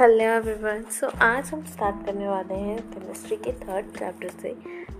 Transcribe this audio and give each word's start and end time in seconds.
Hello 0.00 0.24
everyone. 0.24 0.82
सो 0.90 1.06
आज 1.22 1.50
हम 1.52 1.62
start 1.62 2.04
करने 2.06 2.28
वाले 2.28 2.54
हैं 2.54 2.76
केमिस्ट्री 2.82 3.36
के 3.36 3.52
थर्ड 3.52 3.86
चैप्टर 3.96 4.28
से 4.42 4.52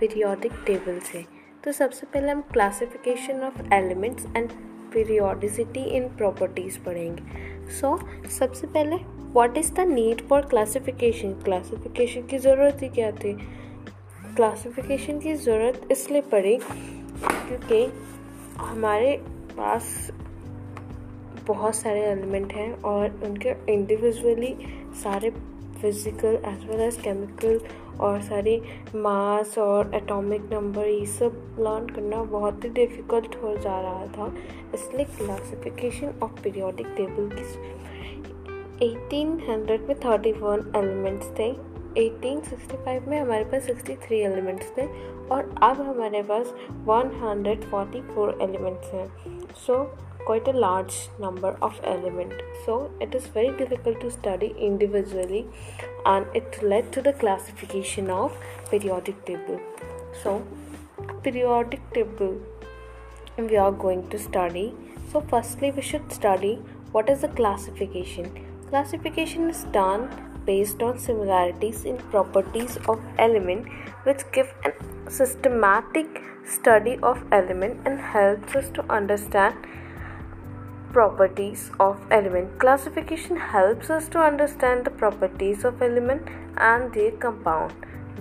पीरियोडिक 0.00 0.52
टेबल 0.66 0.98
से। 1.02 1.24
तो 1.64 1.72
सबसे 1.72 2.06
पहले 2.06 2.32
हम 2.32 2.40
classification 2.52 3.40
of 3.40 3.72
elements 3.74 4.26
and 4.36 4.50
periodicity 4.94 5.84
in 5.96 6.08
properties 6.08 6.78
पढ़ेंगे। 6.78 7.70
सो 7.70 7.96
so, 7.96 8.30
सबसे 8.30 8.66
पहले 8.66 8.96
what 9.32 9.56
is 9.58 9.72
the 9.74 9.86
need 9.88 10.20
for 10.28 10.46
classification 10.46 11.32
classification 11.44 12.26
की 12.26 12.38
ज़रूरत 12.38 12.82
ही 12.82 12.88
क्या 12.88 13.10
थी? 13.12 13.32
क्लासिफिकेशन 14.36 15.20
की 15.20 15.34
ज़रूरत 15.36 15.88
इसलिए 15.90 16.20
पड़ी 16.32 16.56
क्योंकि 16.58 17.84
हमारे 18.58 19.16
पास 19.56 20.10
बहुत 21.46 21.74
सारे 21.74 22.00
एलिमेंट 22.00 22.52
हैं 22.52 22.72
और 22.82 23.20
उनके 23.24 23.54
इंडिविजुअली 23.72 24.54
सारे 24.94 25.30
physical 25.80 26.38
as 26.46 26.64
well 26.68 26.80
as 26.80 26.96
chemical 26.96 27.60
और 28.00 28.20
सारी 28.22 28.56
मास 28.96 29.58
और 29.58 29.94
एटॉमिक 29.94 30.42
नंबर 30.52 30.86
ये 30.86 31.06
सब 31.06 31.56
लर्न 31.60 31.86
करना 31.94 32.22
बहुत 32.22 32.64
ही 32.64 32.68
डिफ़िकल्ट 32.70 33.36
हो 33.42 33.56
जा 33.56 33.80
रहा 33.80 34.06
था। 34.06 34.32
इसलिए 34.74 35.04
क्लासिफिकेशन 35.04 36.14
ऑफ़ 36.22 36.42
पीरियोडिक 36.42 36.86
टेबल 36.96 37.28
की 37.32 37.44
1800 38.86 39.88
में 39.88 39.94
31 39.94 40.76
एलिमेंट्स 40.76 41.30
थे। 41.38 41.52
1865 41.96 43.08
में 43.08 43.18
हमारे 43.20 43.44
पास 43.44 43.66
63 43.66 44.20
एलिमेंट्स 44.22 44.72
थे 44.78 44.86
और 45.28 45.54
अब 45.62 45.80
हमारे 45.80 46.22
पास 46.22 46.54
144 46.88 48.40
एलिमेंट्स 48.42 48.92
हैं। 48.94 49.08
So 49.66 49.74
so, 49.74 50.11
quite 50.26 50.48
a 50.48 50.52
large 50.52 51.08
number 51.18 51.56
of 51.60 51.80
elements 51.84 52.36
so 52.64 52.90
it 53.00 53.14
is 53.14 53.26
very 53.26 53.56
difficult 53.56 54.00
to 54.00 54.10
study 54.10 54.54
individually 54.58 55.46
and 56.06 56.26
it 56.34 56.62
led 56.62 56.92
to 56.92 57.02
the 57.02 57.12
classification 57.12 58.10
of 58.10 58.36
periodic 58.70 59.24
table. 59.24 59.60
So 60.22 60.44
periodic 61.22 61.80
table 61.92 62.40
we 63.36 63.56
are 63.56 63.72
going 63.72 64.08
to 64.10 64.18
study. 64.18 64.74
So 65.10 65.20
firstly 65.20 65.70
we 65.70 65.82
should 65.82 66.12
study 66.12 66.54
what 66.92 67.08
is 67.08 67.22
the 67.22 67.28
classification. 67.28 68.30
Classification 68.68 69.50
is 69.50 69.64
done 69.64 70.08
based 70.46 70.82
on 70.82 70.98
similarities 70.98 71.84
in 71.84 71.96
properties 72.14 72.78
of 72.88 73.00
element 73.18 73.68
which 74.04 74.22
give 74.32 74.52
a 74.64 75.10
systematic 75.10 76.22
study 76.44 76.98
of 77.02 77.24
element 77.30 77.80
and 77.84 78.00
helps 78.00 78.56
us 78.56 78.68
to 78.70 78.84
understand 78.92 79.54
properties 80.92 81.70
of 81.80 81.98
element. 82.10 82.58
Classification 82.58 83.36
helps 83.36 83.90
us 83.90 84.08
to 84.08 84.18
understand 84.18 84.84
the 84.84 84.90
properties 84.90 85.64
of 85.64 85.82
element 85.82 86.28
and 86.56 86.92
their 86.92 87.12
compound. 87.12 87.72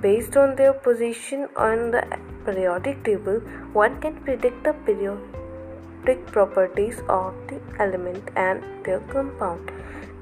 Based 0.00 0.36
on 0.36 0.56
their 0.56 0.72
position 0.72 1.48
on 1.56 1.90
the 1.90 2.02
periodic 2.44 3.02
table 3.04 3.40
one 3.72 4.00
can 4.00 4.14
predict 4.28 4.62
the 4.64 4.72
periodic 4.86 6.26
properties 6.26 7.00
of 7.08 7.34
the 7.48 7.60
element 7.78 8.30
and 8.36 8.62
their 8.84 9.00
compound. 9.00 9.70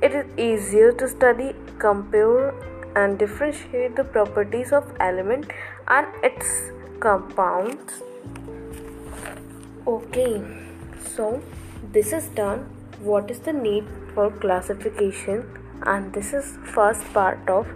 It 0.03 0.15
is 0.15 0.27
easier 0.37 0.93
to 0.93 1.09
study 1.09 1.55
compare 1.79 2.55
and 2.97 3.19
differentiate 3.19 3.95
the 3.95 4.05
properties 4.05 4.73
of 4.73 4.93
element 5.01 5.53
and 5.87 6.07
its 6.25 6.71
compounds. 7.01 8.03
Okay 9.87 10.43
so 11.15 11.43
this 11.83 12.13
is 12.13 12.29
done. 12.29 12.61
What 13.01 13.31
is 13.31 13.41
the 13.41 13.53
need 13.53 13.85
for 14.15 14.31
classification? 14.31 15.47
And 15.83 16.13
this 16.13 16.33
is 16.33 16.59
first 16.65 17.05
part 17.13 17.49
of 17.49 17.67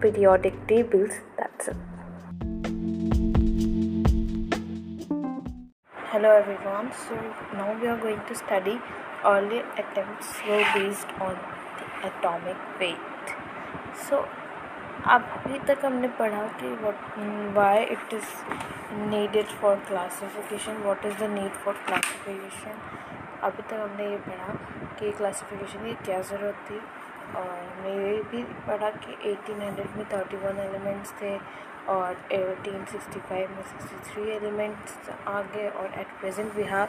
periodic 0.00 0.66
tables. 0.66 1.12
That's 1.38 1.68
it. 1.68 1.76
Hello 6.10 6.30
everyone. 6.36 6.92
So 7.08 7.14
now 7.54 7.78
we 7.80 7.88
are 7.88 7.96
going 7.96 8.20
to 8.28 8.34
study 8.34 8.78
early 9.24 9.60
attempts 9.78 10.34
were 10.46 10.64
based 10.74 11.08
on 11.20 11.38
the 11.78 12.08
atomic 12.08 12.56
weight. 12.78 12.98
So 14.08 14.28
अभी 15.04 15.58
तक 15.58 15.84
हमने 15.84 16.08
पढ़ा 16.18 16.42
कि 16.58 16.68
what 16.82 17.54
why 17.54 17.84
it 17.84 18.12
is 18.14 18.98
needed 19.08 19.46
for 19.60 19.76
classification 19.88 20.76
what 20.82 21.06
is 21.06 21.16
the 21.18 21.28
need 21.30 21.52
for 21.64 21.74
classification 21.86 22.76
अभी 23.42 23.62
तक 23.62 23.74
हमने 23.74 24.08
ये 24.10 24.18
पढ़ा 24.26 24.54
कि 24.98 25.10
क्लासिफिकेशन 25.12 25.84
की 25.84 25.94
क्या 26.04 26.20
ज़रूरत 26.30 26.60
थी 26.70 26.78
और 27.36 27.48
हमने 27.48 27.94
ये 27.96 28.22
भी 28.30 28.42
पढ़ा 28.66 28.90
कि 28.98 29.16
1800 29.32 29.96
में 29.96 30.04
31 30.04 30.60
एलिमेंट्स 30.66 31.12
थे 31.22 31.36
और 31.88 32.14
1865 32.32 33.48
में 33.56 33.62
63 33.72 34.28
एलिमेंट्स 34.36 35.10
आ 35.28 35.40
गए 35.54 35.68
और 35.70 35.98
at 36.00 36.18
present 36.20 36.54
we 36.56 36.64
have 36.74 36.88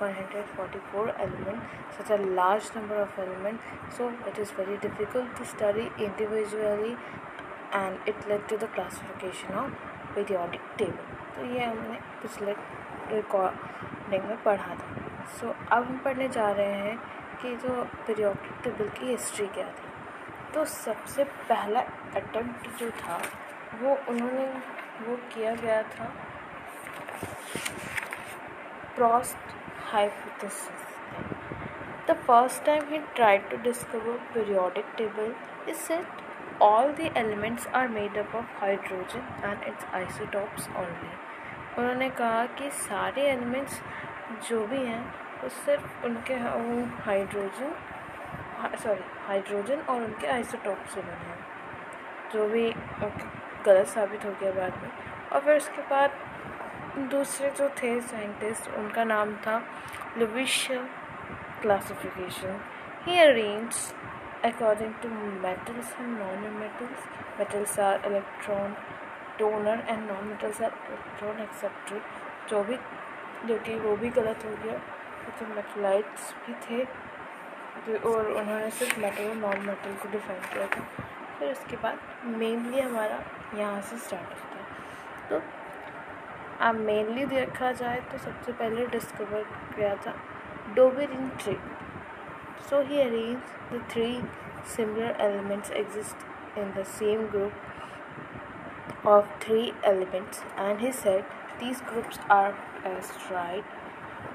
144 0.00 1.14
elements, 1.18 1.66
such 1.96 2.10
a 2.10 2.22
large 2.34 2.66
number 2.74 2.94
of 2.96 3.08
elements 3.18 3.62
so, 3.90 4.12
it 4.26 4.38
is 4.38 4.50
very 4.52 4.76
difficult 4.78 5.34
to 5.36 5.44
study 5.46 5.90
individually 5.98 6.96
and 7.74 8.08
it 8.08 8.28
led 8.28 8.46
to 8.48 8.56
the 8.56 8.68
classification 8.74 9.54
of 9.54 9.70
periodic 10.14 10.60
table 10.78 11.16
तो 11.36 11.44
ये 11.54 11.64
हमने 11.64 11.98
पिछले 12.22 12.52
रिकॉर्डिंग 13.14 14.24
में 14.24 14.42
पढ़ा 14.42 14.74
था। 14.74 15.26
सो 15.26 15.46
so, 15.46 15.54
अब 15.72 15.84
हम 15.84 15.98
पढ़ने 16.04 16.28
जा 16.28 16.50
रहे 16.50 16.72
हैं 16.72 16.96
कि 17.42 17.54
जो 17.56 17.82
पीरियोडिक 18.06 18.62
टेबल 18.64 18.88
की 18.98 19.06
हिस्ट्री 19.06 19.46
क्या 19.46 19.66
थी। 19.66 20.52
तो 20.54 20.64
सबसे 20.64 21.24
पहला 21.24 21.80
अटेम्प्ट 22.16 22.78
जो 22.80 22.90
था 23.00 23.20
वो 23.82 23.96
उन्होंने 24.08 24.46
वो 25.06 25.16
किया 25.34 25.54
गया 25.54 25.82
था 25.82 26.12
प्रोस्ट 28.96 29.56
hypothesis. 29.90 30.80
The 32.08 32.14
first 32.26 32.64
time 32.64 32.88
he 32.88 32.98
tried 33.18 33.44
to 33.50 33.58
discover 33.66 34.14
periodic 34.32 34.90
table, 34.96 35.30
he 35.66 35.74
said 35.84 36.06
all 36.62 36.86
the 36.86 37.06
elements 37.06 37.66
are 37.66 37.88
made 37.88 38.16
up 38.16 38.34
of 38.34 38.46
hydrogen 38.62 39.22
and 39.44 39.62
its 39.62 39.84
isotopes 39.94 40.68
only. 40.76 41.12
उन्होंने 41.78 42.10
कहा 42.10 42.46
कि 42.46 42.70
सारे 42.70 43.22
एलिमेंट्स 43.22 43.82
जो 44.48 44.66
भी 44.66 44.78
हैं, 44.78 45.14
वो 45.42 45.48
सिर्फ़ 45.48 46.04
उनके 46.04 46.36
वो 46.36 47.02
हाइड्रोजन 47.04 47.74
सॉरी 48.76 49.00
हाइड्रोजन 49.26 49.80
और 49.80 50.02
उनके 50.02 50.26
आइसोटॉप 50.26 50.84
से 50.94 51.00
बने 51.00 51.12
हैं। 51.12 51.46
जो 52.32 52.48
भी 52.48 52.74
गलत 53.66 53.86
साबित 53.86 54.24
हो 54.24 54.30
गया 54.40 54.52
बाद 54.52 54.82
में। 54.82 54.90
और 55.32 55.40
फिर 55.40 55.56
उसके 55.56 55.82
बाद 55.82 56.10
दूसरे 56.98 57.50
जो 57.50 57.68
थे 57.68 58.00
साइंटिस्ट 58.00 58.70
उनका 58.70 59.04
नाम 59.04 59.34
था 59.36 59.62
Lavoisier 60.18 60.88
classification 61.62 62.60
he 63.04 63.18
arrange 63.18 63.94
according 64.44 64.92
to 65.02 65.08
metals 65.42 65.88
and 66.00 66.18
non-metals, 66.18 67.00
metals 67.38 67.72
are 67.78 67.96
electron 68.10 68.76
donor 69.38 69.78
and 69.92 70.06
non-metals 70.10 70.60
are 70.60 70.74
electron 70.88 71.40
etc 71.46 72.00
जो 72.50 72.64
भी 72.64 72.76
जो 73.44 73.58
कि 73.58 73.74
वो 73.74 73.96
भी 73.96 74.08
गलत 74.10 74.44
हो 74.44 74.50
गया। 74.50 74.78
क्योंकि 74.78 75.44
तो 75.44 75.54
मेटलाइट्स 75.54 76.34
भी 76.46 76.54
थे। 76.54 76.84
और 77.98 78.26
उन्होंने 78.26 78.70
सिर्फ़ 78.70 79.00
मेटल 79.00 79.28
और 79.28 79.36
नॉन 79.36 79.66
मेटल 79.66 79.94
को 79.94 80.08
डिफाइन 80.08 80.40
किया 80.40 80.66
था। 80.66 80.80
फिर 81.38 81.52
उसके 81.52 81.76
बाद 81.76 81.98
मेनली 82.24 82.80
हमारा 82.80 83.20
यहाँ 83.58 83.80
से 83.80 83.98
स्टार्ट 83.98 84.28
होता 84.28 84.56
है। 84.56 84.64
तो 85.28 85.42
अब 86.60 86.74
मेनली 86.74 87.24
देखा 87.24 87.72
जाए 87.72 88.00
तो 88.00 88.18
सबसे 88.18 88.52
पहले 88.52 88.86
डिस्कवर 88.86 89.42
किया 89.76 89.94
था 89.94 90.14
डोबेरिन 90.74 91.28
ट्री 91.28 91.58
So 92.66 92.84
he 92.84 93.00
arranged 93.00 93.42
the 93.70 93.80
three 93.88 94.22
similar 94.64 95.14
elements 95.18 95.70
exist 95.70 96.16
in 96.56 96.74
the 96.74 96.84
same 96.84 97.26
group 97.28 97.52
of 99.04 99.28
three 99.40 99.72
elements 99.82 100.40
and 100.56 100.80
he 100.80 100.92
said 100.92 101.24
these 101.60 101.80
groups 101.80 102.18
are 102.28 102.56
as 102.84 103.10
right. 103.30 103.64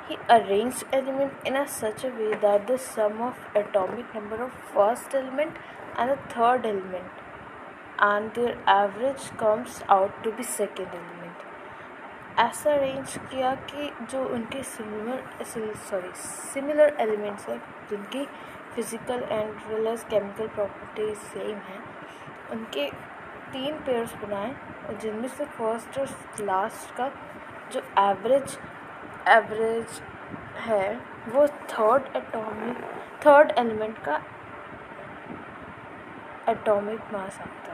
He 0.07 0.17
arranged 0.29 0.83
element 0.91 1.33
in 1.45 1.55
a 1.55 1.67
such 1.67 2.03
a 2.03 2.09
way 2.09 2.35
that 2.35 2.67
the 2.67 2.77
sum 2.77 3.21
of 3.21 3.35
atomic 3.55 4.13
number 4.13 4.43
of 4.43 4.51
first 4.73 5.13
element 5.13 5.57
and 5.97 6.09
the 6.11 6.17
third 6.33 6.65
element 6.65 7.05
and 7.99 8.33
their 8.33 8.57
average 8.67 9.29
comes 9.37 9.81
out 9.87 10.23
to 10.23 10.31
be 10.31 10.43
second 10.43 10.87
element. 10.87 11.22
ऐसा 12.39 12.73
arrange 12.73 13.17
किया 13.31 13.53
कि 13.69 13.89
जो 14.11 14.23
उनके 14.25 14.61
similar 14.63 15.43
sorry 15.89 16.11
similar 16.53 16.95
elements 16.99 17.47
हैं, 17.49 17.57
जिनकी 17.89 18.25
physical 18.75 19.23
and 19.31 19.53
well 19.67 19.95
chemical 20.09 20.47
properties 20.47 21.17
same 21.17 21.57
हैं, 21.67 21.83
उनके 22.51 22.89
तीन 23.51 23.75
पेयर्स 23.85 24.15
बनाए, 24.23 24.51
और 24.87 24.97
जिनमें 25.01 25.27
से 25.27 25.45
फ़र्स्ट 25.47 25.99
और 25.99 26.07
लास्ट 26.45 26.95
का 26.95 27.07
जो 27.71 27.81
एवरेज 27.99 28.57
एवरेज 29.27 30.01
है, 30.59 30.95
वो 31.27 31.47
थर्ड 31.47 32.15
एटॉमिक 32.15 32.77
थर्ड 33.25 33.51
एलिमेंट 33.57 33.97
का 34.05 34.19
एटॉमिक 36.49 37.13
मास 37.13 37.39
आता 37.41 37.71
है। 37.71 37.72